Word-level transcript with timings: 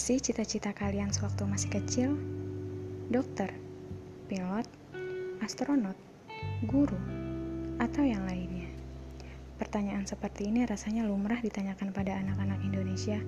sih 0.00 0.20
cita-cita 0.20 0.72
kalian 0.72 1.12
sewaktu 1.12 1.44
masih 1.48 1.70
kecil? 1.72 2.10
Dokter, 3.08 3.52
pilot, 4.28 4.64
astronot, 5.44 5.96
guru, 6.64 6.96
atau 7.80 8.04
yang 8.04 8.24
lainnya? 8.28 8.68
Pertanyaan 9.60 10.08
seperti 10.08 10.48
ini 10.48 10.64
rasanya 10.64 11.04
lumrah 11.04 11.40
ditanyakan 11.44 11.92
pada 11.92 12.16
anak-anak 12.16 12.64
Indonesia. 12.64 13.20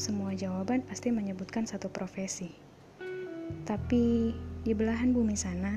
Semua 0.00 0.32
jawaban 0.32 0.80
pasti 0.88 1.12
menyebutkan 1.12 1.68
satu 1.68 1.92
profesi. 1.92 2.48
Tapi 3.68 4.32
di 4.64 4.72
belahan 4.72 5.12
bumi 5.12 5.36
sana, 5.36 5.76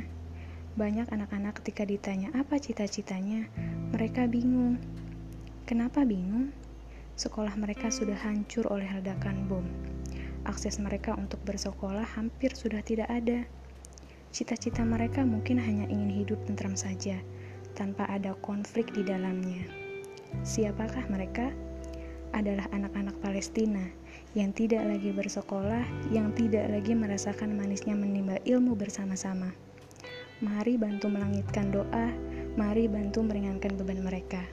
banyak 0.80 1.12
anak-anak 1.12 1.60
ketika 1.60 1.84
ditanya 1.84 2.32
apa 2.36 2.56
cita-citanya, 2.56 3.52
mereka 3.92 4.28
bingung. 4.28 4.80
Kenapa 5.68 6.04
bingung? 6.08 6.56
Sekolah 7.16 7.56
mereka 7.56 7.88
sudah 7.88 8.16
hancur 8.20 8.68
oleh 8.68 8.88
ledakan 8.92 9.48
bom. 9.48 9.64
Akses 10.46 10.78
mereka 10.78 11.16
untuk 11.16 11.42
bersekolah 11.48 12.06
hampir 12.06 12.54
sudah 12.54 12.84
tidak 12.84 13.10
ada. 13.10 13.48
Cita-cita 14.36 14.84
mereka 14.84 15.24
mungkin 15.24 15.58
hanya 15.58 15.88
ingin 15.88 16.12
hidup 16.12 16.38
tentram 16.44 16.76
saja, 16.76 17.18
tanpa 17.74 18.04
ada 18.12 18.36
konflik 18.44 18.92
di 18.92 19.02
dalamnya. 19.02 19.64
Siapakah 20.44 21.08
mereka? 21.08 21.50
Adalah 22.36 22.68
anak-anak 22.76 23.16
Palestina 23.24 23.88
yang 24.36 24.52
tidak 24.52 24.84
lagi 24.84 25.16
bersekolah, 25.16 26.12
yang 26.12 26.36
tidak 26.36 26.68
lagi 26.68 26.92
merasakan 26.92 27.56
manisnya 27.56 27.96
menimba 27.96 28.44
ilmu 28.44 28.76
bersama-sama. 28.76 29.56
Mari 30.44 30.76
bantu 30.76 31.08
melangitkan 31.08 31.72
doa, 31.72 32.12
mari 32.60 32.92
bantu 32.92 33.24
meringankan 33.24 33.80
beban 33.80 34.04
mereka. 34.04 34.44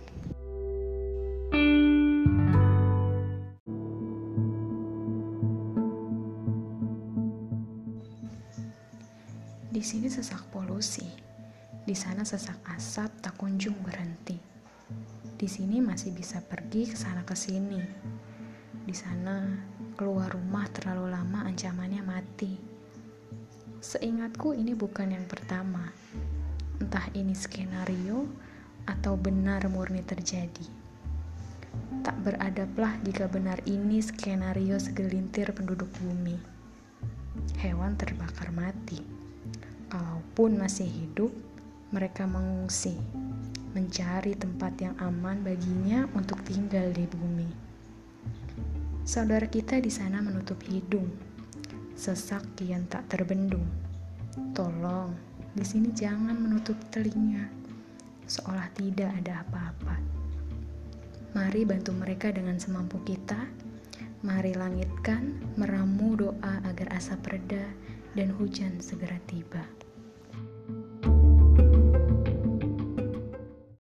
Di 9.73 9.81
sini 9.81 10.05
sesak 10.05 10.53
polusi, 10.53 11.09
di 11.89 11.97
sana 11.97 12.29
sesak 12.29 12.61
asap 12.77 13.09
tak 13.25 13.41
kunjung 13.41 13.73
berhenti. 13.81 14.37
Di 15.33 15.49
sini 15.49 15.81
masih 15.81 16.13
bisa 16.13 16.45
pergi 16.45 16.93
ke 16.93 16.93
sana 16.93 17.25
ke 17.25 17.33
sini. 17.33 17.81
Di 18.85 18.93
sana 18.93 19.41
keluar 19.97 20.29
rumah 20.29 20.69
terlalu 20.69 21.17
lama 21.17 21.49
ancamannya 21.49 22.05
mati. 22.05 22.53
Seingatku 23.81 24.53
ini 24.53 24.77
bukan 24.77 25.17
yang 25.17 25.25
pertama. 25.25 25.89
Entah 26.77 27.09
ini 27.17 27.33
skenario 27.33 28.29
atau 28.85 29.17
benar 29.17 29.65
murni 29.73 30.05
terjadi. 30.05 30.69
Tak 32.05 32.21
beradablah 32.21 33.01
jika 33.09 33.25
benar 33.25 33.57
ini 33.65 34.05
skenario 34.05 34.77
segelintir 34.77 35.49
penduduk 35.57 35.89
bumi. 35.97 36.37
Hewan 37.57 37.97
terbakar 37.97 38.53
mati 38.53 39.22
Kalaupun 40.33 40.65
masih 40.65 40.89
hidup, 40.89 41.29
mereka 41.93 42.25
mengungsi, 42.25 42.97
mencari 43.77 44.33
tempat 44.33 44.73
yang 44.81 44.97
aman 44.97 45.45
baginya 45.45 46.09
untuk 46.17 46.41
tinggal 46.49 46.89
di 46.89 47.05
bumi. 47.05 47.53
Saudara 49.05 49.45
kita 49.45 49.77
di 49.77 49.93
sana 49.93 50.25
menutup 50.25 50.57
hidung, 50.65 51.13
sesak 51.93 52.49
kian 52.57 52.89
tak 52.89 53.13
terbendung. 53.13 53.69
Tolong, 54.57 55.13
di 55.53 55.69
sini 55.69 55.93
jangan 55.93 56.41
menutup 56.41 56.81
telinga, 56.89 57.53
seolah 58.25 58.73
tidak 58.73 59.13
ada 59.13 59.45
apa-apa. 59.45 60.01
Mari 61.37 61.69
bantu 61.69 61.93
mereka 61.93 62.33
dengan 62.33 62.57
semampu 62.57 63.05
kita. 63.05 63.53
Mari 64.25 64.57
langitkan, 64.57 65.45
meramu 65.61 66.17
doa 66.17 66.65
agar 66.65 66.89
asap 66.97 67.37
reda 67.37 67.69
dan 68.17 68.33
hujan 68.33 68.81
segera 68.81 69.21
tiba. 69.29 69.82